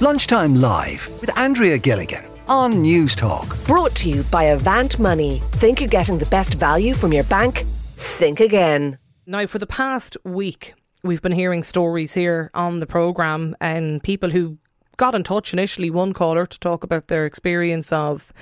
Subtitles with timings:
[0.00, 3.66] Lunchtime Live with Andrea Gilligan on Newstalk.
[3.66, 5.42] Brought to you by Avant Money.
[5.54, 7.64] Think you're getting the best value from your bank?
[7.96, 8.98] Think again.
[9.26, 14.30] Now, for the past week, we've been hearing stories here on the programme and people
[14.30, 14.58] who
[14.98, 18.32] got in touch initially, one caller to talk about their experience of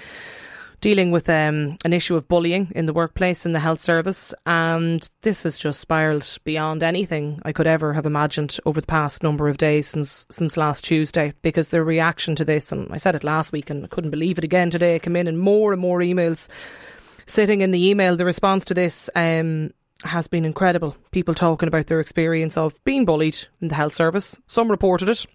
[0.80, 4.34] dealing with um, an issue of bullying in the workplace in the health service.
[4.44, 9.22] And this has just spiraled beyond anything I could ever have imagined over the past
[9.22, 11.32] number of days since since last Tuesday.
[11.42, 14.38] Because the reaction to this, and I said it last week and I couldn't believe
[14.38, 16.48] it again today, I came in and more and more emails
[17.26, 18.16] sitting in the email.
[18.16, 19.72] The response to this um,
[20.04, 20.96] has been incredible.
[21.10, 24.40] People talking about their experience of being bullied in the health service.
[24.46, 25.26] Some reported it.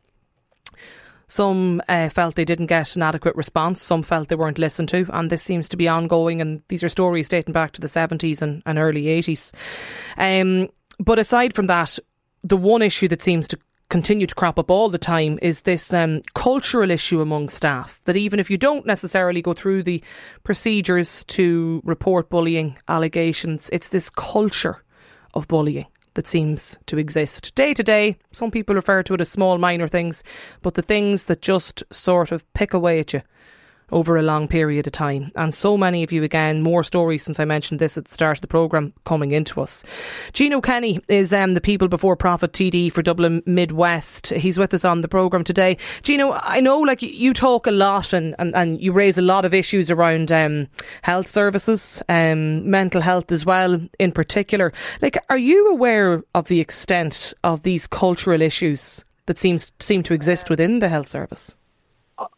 [1.31, 3.81] Some uh, felt they didn't get an adequate response.
[3.81, 5.07] Some felt they weren't listened to.
[5.13, 6.41] And this seems to be ongoing.
[6.41, 9.53] And these are stories dating back to the 70s and, and early 80s.
[10.17, 10.67] Um,
[10.99, 11.97] but aside from that,
[12.43, 13.57] the one issue that seems to
[13.87, 18.17] continue to crop up all the time is this um, cultural issue among staff that
[18.17, 20.03] even if you don't necessarily go through the
[20.43, 24.83] procedures to report bullying allegations, it's this culture
[25.33, 28.17] of bullying that seems to exist day to day.
[28.31, 30.23] Some people refer to it as small, minor things,
[30.61, 33.21] but the things that just sort of pick away at you
[33.91, 35.31] over a long period of time.
[35.35, 38.37] And so many of you, again, more stories since I mentioned this at the start
[38.37, 39.83] of the programme coming into us.
[40.33, 44.29] Gino Kenny is um, the People Before Profit TD for Dublin Midwest.
[44.29, 45.77] He's with us on the programme today.
[46.03, 49.45] Gino, I know like you talk a lot and, and, and you raise a lot
[49.45, 50.67] of issues around um,
[51.01, 54.73] health services, um, mental health as well in particular.
[55.01, 60.13] Like, are you aware of the extent of these cultural issues that seems seem to
[60.13, 61.55] exist within the health service?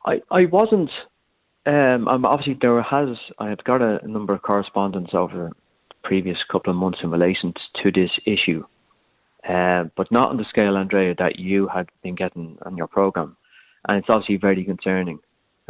[0.06, 0.90] I, I wasn't
[1.66, 5.52] um, obviously, there has I have got a, number of correspondence over
[5.90, 8.66] the previous couple of months in relation to this issue,
[9.48, 13.38] uh, but not on the scale, Andrea, that you had been getting on your program,
[13.88, 15.20] and it's obviously very concerning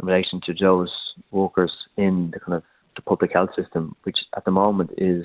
[0.00, 0.90] in relation to those
[1.30, 2.64] workers in the kind of
[2.96, 5.24] the public health system, which at the moment is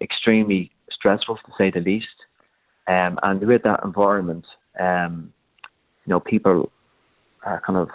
[0.00, 2.06] extremely stressful to say the least.
[2.88, 4.44] Um, and with that environment,
[4.78, 5.32] um,
[6.04, 6.70] you know, people
[7.44, 7.88] are kind of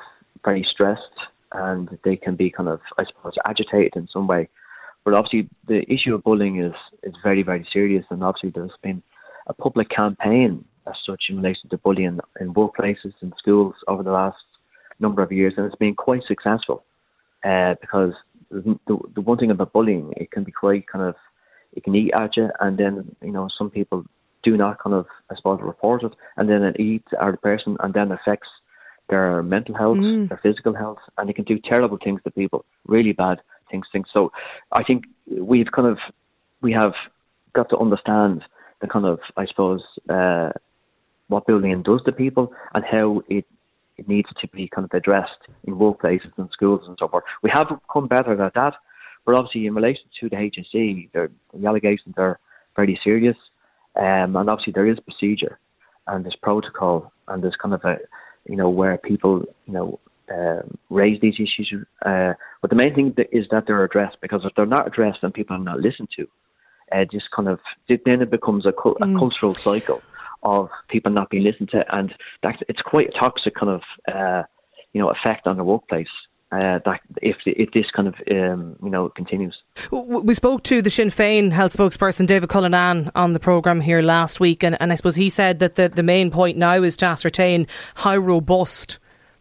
[0.43, 1.03] very stressed
[1.51, 4.49] and they can be kind of, I suppose, agitated in some way.
[5.05, 6.73] But obviously, the issue of bullying is
[7.03, 9.01] is very, very serious, and obviously, there's been
[9.47, 14.11] a public campaign as such in relation to bullying in workplaces and schools over the
[14.11, 14.37] last
[14.99, 16.83] number of years, and it's been quite successful
[17.43, 18.13] uh, because
[18.51, 18.77] the,
[19.15, 21.15] the one thing about bullying, it can be quite kind of,
[21.73, 24.05] it can eat at you, and then you know some people
[24.43, 27.77] do not kind of, I suppose, report it, and then it eats at the person,
[27.79, 28.49] and then affects
[29.09, 30.29] their mental health, mm.
[30.29, 33.39] their physical health, and it can do terrible things to people, really bad
[33.69, 33.85] things.
[33.91, 34.07] Things.
[34.13, 34.31] So
[34.71, 35.97] I think we've kind of
[36.61, 36.93] we have
[37.53, 38.43] got to understand
[38.81, 40.51] the kind of I suppose uh,
[41.27, 43.45] what bullying does to people and how it
[43.97, 47.25] it needs to be kind of addressed in workplaces and schools and so forth.
[47.43, 48.75] We have come better at that,
[49.25, 52.39] but obviously in relation to the HSE, the allegations are
[52.77, 53.35] very serious,
[53.97, 55.59] um, and obviously there is procedure
[56.07, 57.97] and there's protocol and there's kind of a
[58.49, 59.99] you know, where people, you know,
[60.33, 61.85] uh, raise these issues.
[62.05, 65.33] Uh, but the main thing is that they're addressed because if they're not addressed and
[65.33, 66.27] people are not listened to,
[66.91, 69.15] uh, just kind of then it becomes a, cu- mm.
[69.15, 70.01] a cultural cycle
[70.43, 73.81] of people not being listened to, and that's it's quite a toxic kind of
[74.13, 74.43] uh,
[74.93, 76.07] you know effect on the workplace
[76.51, 79.55] uh, that if if this kind of um, you know continues.
[79.91, 84.39] We spoke to the Sinn Féin health spokesperson David Cullinane on the programme here last
[84.39, 87.05] week, and, and I suppose he said that the, the main point now is to
[87.05, 88.99] ascertain how robust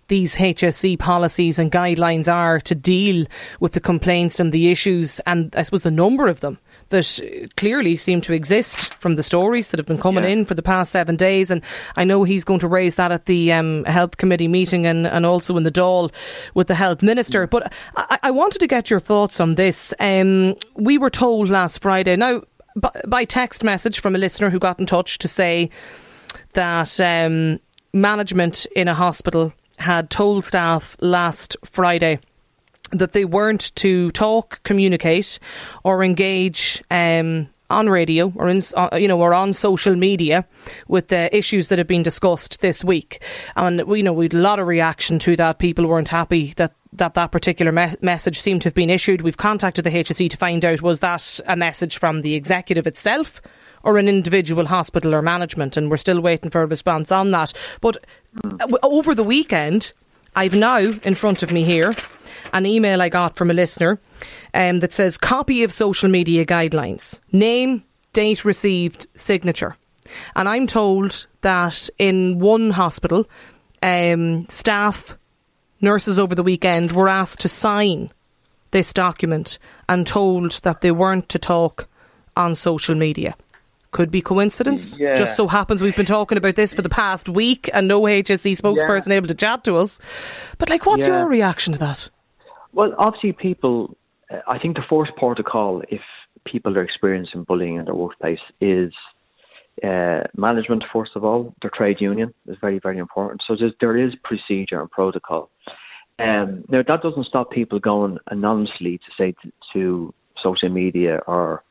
[0.09, 3.27] these HSE policies and guidelines are to deal
[3.61, 6.59] with the complaints and the issues, and I suppose the number of them
[6.91, 10.31] that clearly seem to exist from the stories that have been coming yeah.
[10.31, 11.51] in for the past seven days.
[11.51, 11.63] And
[11.97, 15.27] I know he's going to raise that at the um, health committee meeting and, and
[15.27, 16.13] also in the Dáil
[16.55, 17.47] with the health minister.
[17.47, 19.93] But I, I wanted to get your thoughts on this.
[20.01, 22.43] Um, we were told last Friday now
[23.07, 25.71] by text message from a listener who got in touch to say
[26.53, 27.59] that um,
[27.93, 32.19] management in a hospital had told staff last Friday
[32.91, 35.39] that they weren't to talk, communicate,
[35.85, 40.47] or engage um, on radio or in, uh, you know or on social media
[40.87, 43.23] with the issues that have been discussed this week.
[43.57, 45.59] And you know we had a lot of reaction to that.
[45.59, 49.21] People weren't happy that that that particular me- message seemed to have been issued.
[49.21, 53.43] We've contacted the HSE to find out was that a message from the executive itself
[53.83, 57.53] or an individual hospital or management, and we're still waiting for a response on that.
[57.81, 57.99] But
[58.61, 59.93] uh, over the weekend,
[60.35, 61.95] I've now in front of me here
[62.53, 64.01] an email I got from a listener
[64.55, 67.83] um, that says copy of social media guidelines, name,
[68.13, 69.77] date received, signature.
[70.35, 73.29] And I'm told that in one hospital,
[73.83, 75.17] um, staff,
[75.81, 78.11] nurses over the weekend were asked to sign
[78.71, 79.59] this document
[79.89, 81.89] and told that they weren't to talk
[82.37, 83.35] on social media.
[83.91, 84.99] Could be coincidence.
[84.99, 85.15] Yeah.
[85.15, 88.53] Just so happens we've been talking about this for the past week and no HSE
[88.61, 89.99] spokesperson able to chat to us.
[90.59, 91.21] But like, what's Yeah.
[91.21, 92.11] your reaction to that?
[92.73, 93.97] Well, obviously, people.
[94.31, 96.01] Uh, I think the first protocol, if
[96.45, 98.93] people are experiencing bullying in their workplace, is
[99.83, 100.85] uh, management.
[100.93, 103.43] First of all, their trade union is very, very important.
[103.47, 105.51] So there is procedure and protocol.
[106.19, 111.63] Um, now that doesn't stop people going anonymously to say to, to social media or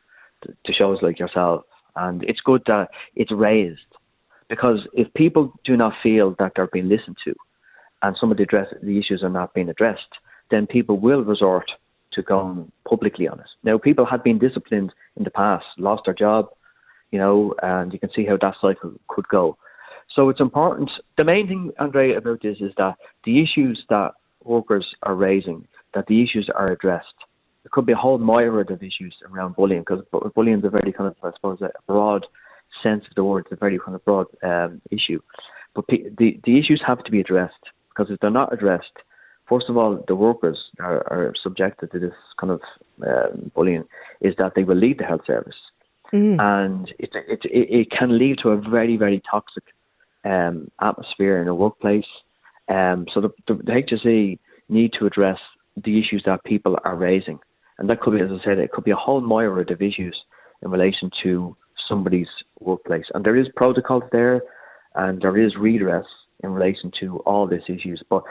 [0.43, 1.65] to, to shows like yourself,
[1.95, 3.79] and it's good that it's raised
[4.49, 7.35] because if people do not feel that they're being listened to,
[8.01, 10.13] and some of the address the issues are not being addressed,
[10.51, 11.69] then people will resort
[12.13, 13.47] to going publicly on it.
[13.63, 16.49] Now, people had been disciplined in the past, lost their job,
[17.11, 19.57] you know, and you can see how that cycle could go.
[20.15, 20.89] So it's important.
[21.17, 24.13] The main thing, Andre, about this is that the issues that
[24.43, 27.05] workers are raising, that the issues are addressed.
[27.63, 30.03] There could be a whole myriad of issues around bullying because
[30.33, 32.25] bullying is a very kind of, I suppose, a broad
[32.81, 33.45] sense of the word.
[33.45, 35.21] It's a very kind of broad um, issue.
[35.75, 37.53] But the, the issues have to be addressed
[37.89, 38.85] because if they're not addressed,
[39.47, 42.61] first of all, the workers are, are subjected to this kind of
[43.05, 43.85] um, bullying,
[44.21, 45.55] is that they will leave the health service.
[46.39, 49.63] And it, it, it, it can lead to a very, very toxic
[50.23, 52.05] um, atmosphere in a workplace.
[52.69, 54.39] Um, so the, the, the HSE
[54.69, 55.39] need to address
[55.75, 57.39] the issues that people are raising.
[57.77, 60.17] And that could be, as I said, it could be a whole myriad of issues
[60.63, 61.55] in relation to
[61.87, 62.27] somebody's
[62.59, 63.05] workplace.
[63.13, 64.41] And there is protocols there
[64.95, 66.05] and there is redress
[66.43, 68.01] in relation to all these issues.
[68.09, 68.23] But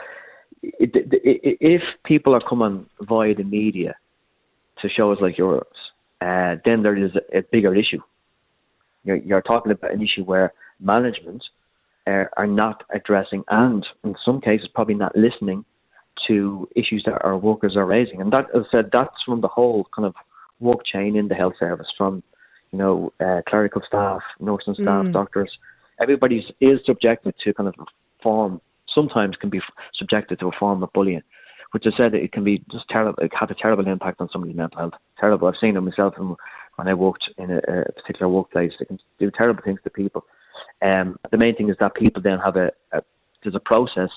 [0.62, 3.94] it, it, if people are coming via the media
[4.82, 5.66] to shows like yours,
[6.20, 8.00] uh, then there is a, a bigger issue.
[9.04, 11.42] You're, you're, talking about an issue where management
[12.06, 15.64] uh, are not addressing and, in some cases, probably not listening
[16.26, 18.20] to issues that our workers are raising.
[18.20, 20.14] And that, as I said, that's from the whole kind of
[20.60, 22.22] work chain in the health service, from
[22.72, 25.12] you know uh, clerical staff, nursing staff, Mm.
[25.12, 25.50] doctors.
[26.00, 27.74] Everybody is subjected to kind of
[28.22, 28.60] form.
[28.96, 29.60] Sometimes can be
[29.98, 31.22] subjected to a form of bullying,
[31.72, 33.22] which I said it can be just terrible.
[33.22, 34.94] It have a terrible impact on somebody's mental health.
[35.20, 35.46] Terrible.
[35.46, 38.72] I've seen it myself when I worked in a, a particular workplace.
[38.80, 40.24] It can do terrible things to people.
[40.80, 43.02] Um, the main thing is that people then have a, a
[43.42, 44.10] there's a process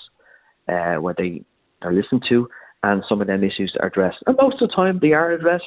[0.68, 1.44] uh, where they
[1.82, 2.48] are listened to
[2.82, 4.18] and some of them issues are addressed.
[4.26, 5.64] And most of the time they are addressed.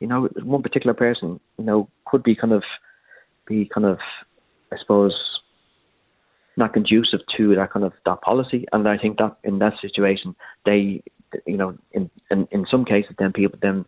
[0.00, 2.62] You know, one particular person, you know, could be kind of
[3.46, 3.98] be kind of
[4.72, 5.12] I suppose
[6.58, 8.66] not conducive to that kind of that policy.
[8.72, 10.34] And I think that in that situation
[10.64, 11.02] they
[11.46, 13.84] you know, in in, in some cases then people then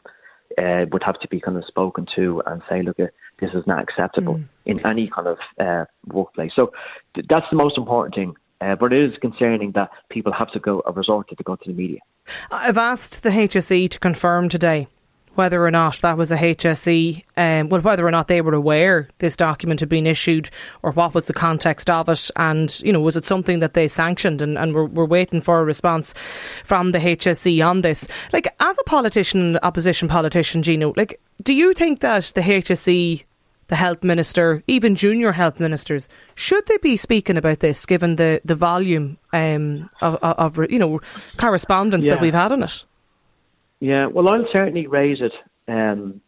[0.58, 3.06] uh, would have to be kind of spoken to and say, look, uh,
[3.40, 4.48] this is not acceptable Mm.
[4.66, 6.52] in any kind of uh, workplace.
[6.58, 6.72] So
[7.14, 8.34] th- that's the most important thing.
[8.60, 11.56] Uh, but it is concerning that people have to go a resort to, to go
[11.56, 12.00] to the media.
[12.50, 14.86] I've asked the HSE to confirm today
[15.34, 19.08] whether or not that was a HSE, um, well, whether or not they were aware
[19.18, 20.50] this document had been issued
[20.82, 22.30] or what was the context of it.
[22.36, 24.42] And, you know, was it something that they sanctioned?
[24.42, 26.14] And, and we're, we're waiting for a response
[26.64, 28.08] from the HSE on this.
[28.32, 33.24] Like, as a politician, opposition politician, Gino, like, do you think that the HSE
[33.68, 38.40] the health minister, even junior health ministers, should they be speaking about this, given the
[38.44, 41.00] the volume um, of, of, of you know
[41.36, 42.84] correspondence that we've had on it?
[43.80, 45.32] Yeah, well, I'll certainly raise it.
[45.66, 46.20] Um,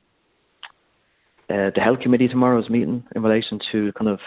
[1.50, 4.20] uh, the health committee tomorrow's meeting in relation to kind of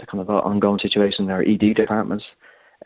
[0.00, 2.24] the kind of ongoing situation in our ED departments,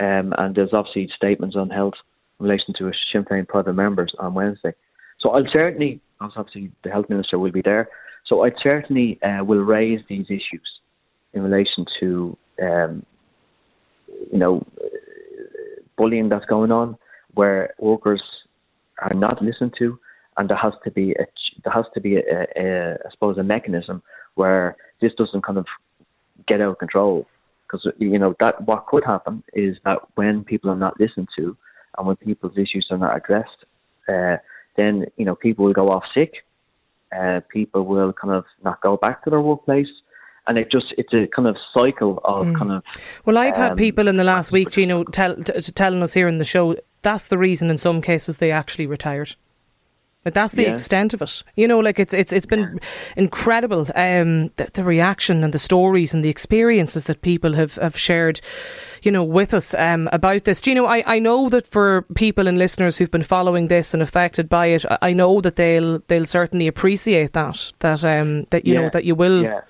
[0.00, 1.95] um, and there's obviously statements on health
[2.38, 4.75] in relation to Sinn Féin private members on Wednesday.
[5.21, 7.88] So I'll certainly, obviously, the health minister will be there.
[8.26, 10.69] So I certainly uh, will raise these issues
[11.33, 13.07] in relation to, um,
[14.31, 14.67] you know,
[15.97, 16.99] bullying that's going on,
[17.33, 18.23] where workers
[19.00, 19.99] are not listened to,
[20.37, 21.26] and there has to be a
[21.64, 24.02] there has to be a, a, I suppose a mechanism
[24.35, 25.67] where this doesn't kind of
[26.47, 27.26] get out of control.
[27.67, 31.57] Because you know that what could happen is that when people are not listened to,
[31.97, 33.64] and when people's issues are not addressed,
[34.09, 34.37] uh,
[34.76, 36.33] then you know people will go off sick.
[37.14, 39.88] Uh, people will kind of not go back to their workplace,
[40.47, 42.83] and it just it's a kind of cycle of kind of
[43.26, 46.28] Well, I've had Um, people in the last week, Gino, tell, t- telling us here
[46.28, 49.35] in the show that's the reason in some cases they actually retired.
[50.25, 50.75] But that's the Yeah.
[50.75, 51.43] extent of it.
[51.55, 52.81] You know, like it's it's it's been
[53.17, 53.87] incredible.
[53.95, 58.40] Um, the, the reaction and the stories and the experiences that people have, have shared,
[59.02, 60.61] you know, with us um, about this.
[60.61, 60.87] Do you know?
[60.87, 64.67] I, I know that for people and listeners who've been following this and affected by
[64.67, 69.05] it, I- know that they'll they'll certainly appreciate that that um that you know that
[69.05, 69.61] you will yeah.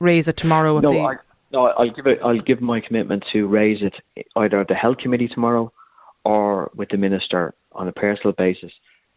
[0.00, 1.16] raise it tomorrow at No, the I-
[1.52, 2.18] No, I'll give it.
[2.22, 3.94] I'll give my commitment to raise it
[4.36, 5.72] either at the health committee tomorrow,
[6.24, 8.72] or with the minister on a personal basis.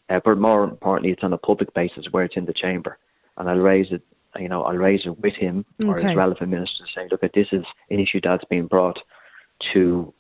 [0.10, 2.98] Uh, but more importantly, it's on a public basis where it's in the chamber,
[3.38, 4.02] and I'll raise it.
[4.40, 6.08] You know, I'll raise it with him or Okay.
[6.10, 9.00] his relevant minister, saying, "Look, at this is an issue that's been brought
[9.74, 10.14] to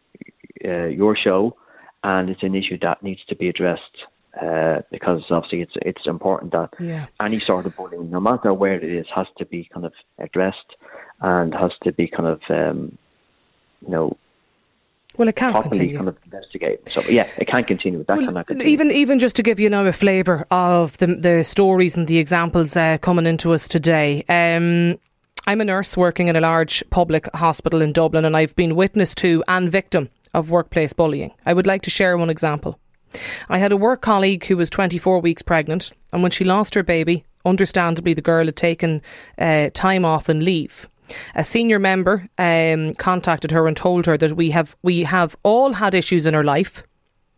[0.64, 1.56] uh, your show,
[2.04, 3.98] and it's an issue that needs to be addressed."
[4.42, 7.06] Uh, because obviously it's it's important that Yeah.
[7.22, 10.76] any sort of bullying, no matter where it is, has to be kind of addressed
[11.22, 12.98] and has to be kind of um,
[13.82, 14.18] you know
[15.18, 15.98] Well, it can't properly continue.
[15.98, 16.90] kind of investigated.
[16.90, 18.04] So yeah, it can continue.
[18.04, 18.72] That Well, cannot continue.
[18.72, 22.18] even even just to give you now a flavour of the the stories and the
[22.18, 24.24] examples uh, coming into us today.
[24.30, 25.00] Um,
[25.48, 29.14] I'm a nurse working in a large public hospital in Dublin, and I've been witness
[29.16, 31.32] to and victim of workplace bullying.
[31.46, 32.80] I would like to share one example.
[33.48, 36.84] I had a work colleague who was 24 weeks pregnant, and when she lost her
[36.84, 39.02] baby, understandably the girl had taken
[39.38, 40.90] uh, time off and leave.
[41.36, 45.74] A senior member um, contacted her and told her that we have we have all
[45.74, 46.84] had issues in her life,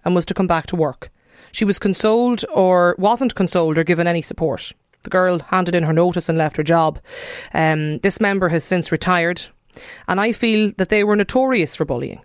[0.05, 1.09] and was to come back to work.
[1.51, 4.73] She was consoled or wasn't consoled or given any support.
[5.03, 6.99] The girl handed in her notice and left her job.
[7.53, 9.41] Um, this member has since retired,
[10.07, 12.21] and I feel that they were notorious for bullying.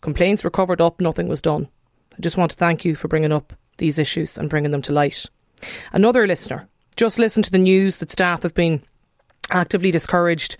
[0.00, 1.68] Complaints were covered up, nothing was done.
[2.12, 4.92] I just want to thank you for bringing up these issues and bringing them to
[4.92, 5.26] light.
[5.92, 8.82] Another listener just listened to the news that staff have been
[9.52, 10.56] actively discouraged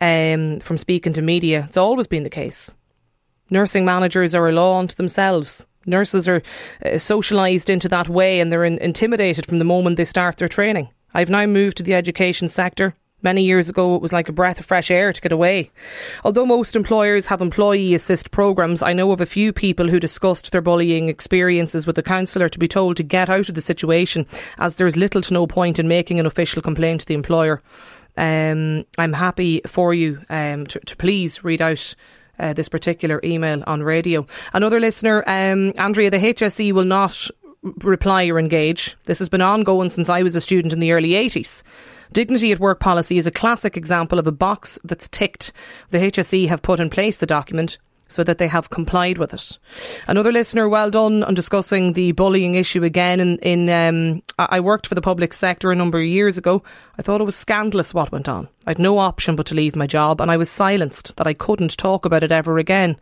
[0.00, 1.64] um, from speaking to media.
[1.68, 2.72] It's always been the case.
[3.50, 5.66] Nursing managers are a law unto themselves.
[5.86, 6.42] Nurses are
[6.84, 10.48] uh, socialised into that way and they're in- intimidated from the moment they start their
[10.48, 10.88] training.
[11.14, 12.94] I've now moved to the education sector.
[13.22, 15.70] Many years ago, it was like a breath of fresh air to get away.
[16.22, 20.52] Although most employers have employee assist programs, I know of a few people who discussed
[20.52, 24.26] their bullying experiences with a counsellor to be told to get out of the situation,
[24.58, 27.62] as there is little to no point in making an official complaint to the employer.
[28.16, 31.94] Um, I'm happy for you um, to, to please read out
[32.38, 34.26] uh, this particular email on radio.
[34.52, 37.30] Another listener, um, Andrea, the HSE will not
[37.62, 38.96] reply or engage.
[39.04, 41.62] This has been ongoing since I was a student in the early 80s.
[42.12, 45.52] Dignity at work policy is a classic example of a box that's ticked.
[45.90, 49.58] The HSE have put in place the document so that they have complied with it.
[50.06, 53.20] Another listener, well done on discussing the bullying issue again.
[53.20, 56.62] In, in um, I I worked for the public sector a number of years ago.
[56.98, 58.48] I thought it was scandalous what went on.
[58.66, 61.34] I had no option but to leave my job, and I was silenced that I
[61.34, 62.96] couldn't talk about it ever again.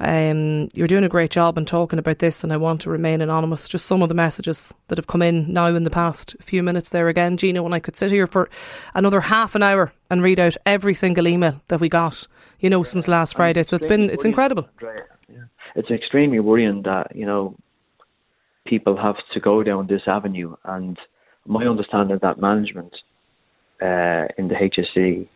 [0.00, 3.20] Um, you're doing a great job in talking about this, and I want to remain
[3.20, 3.68] anonymous.
[3.68, 6.88] Just some of the messages that have come in now in the past few minutes
[6.88, 7.62] there again, Gino.
[7.62, 8.48] When I could sit here for
[8.94, 12.26] another half an hour and read out every single email that we got,
[12.60, 13.62] you know, since last Friday.
[13.62, 14.66] So it's been it's incredible.
[14.82, 15.44] Yeah.
[15.76, 17.54] It's extremely worrying that you know
[18.64, 20.98] people have to go down this avenue, and
[21.46, 22.94] my understanding that management
[23.82, 25.28] uh, in the HSE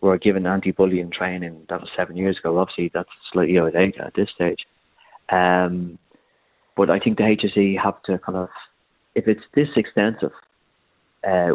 [0.00, 1.66] were given anti-bullying training.
[1.68, 2.58] That was seven years ago.
[2.58, 4.66] Obviously, that's slightly outdated at this stage.
[5.30, 5.98] Um,
[6.76, 8.48] but I think the HSE have to kind of,
[9.14, 10.32] if it's this extensive,
[11.26, 11.54] uh,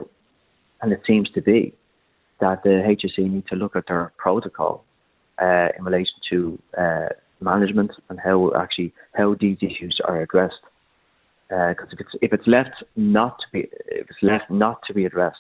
[0.82, 1.74] and it seems to be,
[2.42, 4.84] that the HSE need to look at their protocol
[5.42, 7.10] uh, in relation to uh,
[7.40, 10.56] management and how actually how these issues are addressed.
[11.50, 15.06] Because if it's if it's left not to be if it's left not to be
[15.06, 15.38] addressed,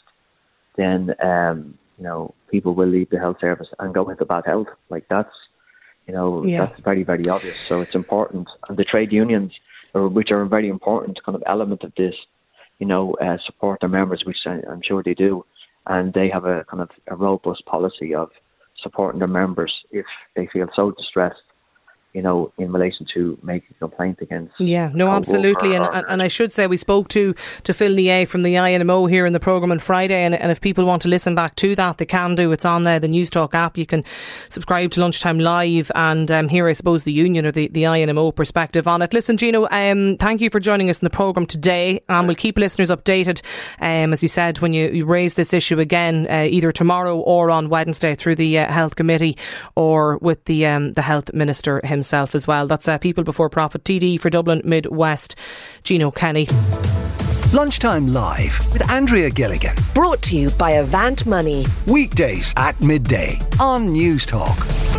[0.77, 4.67] then um, you know people will leave the health service and go into bad health.
[4.89, 5.35] Like that's
[6.07, 6.59] you know Yeah.
[6.59, 7.57] that's very very obvious.
[7.67, 9.51] So it's important, and the trade unions,
[9.93, 12.15] or which are a very important kind of element of this,
[12.79, 15.45] you know, uh, support their members, which I'm sure they do,
[15.87, 18.29] and they have a kind of a robust policy of
[18.81, 21.41] supporting their members if they feel so distressed,
[22.13, 24.53] you know, in relation to making a complaint against.
[24.59, 28.43] Yeah, no, absolutely, and and I should say we spoke to to Phil Nier from
[28.43, 31.33] the INMO here in the program on Friday, and, and if people want to listen
[31.33, 32.51] back to that, they can do.
[32.51, 33.77] It's on there, the Newstalk app.
[33.77, 34.03] You can
[34.49, 38.35] subscribe to Lunchtime Live and um, hear, I suppose, the union or the, the INMO
[38.35, 39.13] perspective on it.
[39.13, 42.57] Listen, Gino, um, thank you for joining us in the program today, and we'll keep
[42.57, 43.41] listeners updated.
[43.79, 47.49] Um, as you said, when you, you raise this issue again, uh, either tomorrow or
[47.49, 49.35] on Wednesday through the uh, health committee
[49.75, 52.67] or with the um, the health minister himself as well.
[52.67, 55.35] That's uh, People Before Profit TD for Dublin Mid West,
[55.83, 56.47] Gino Kenny.
[57.53, 59.75] Lunchtime Live with Andrea Gilligan.
[59.93, 61.65] Brought to you by Avant Money.
[61.87, 64.92] Weekdays at midday on Newstalk.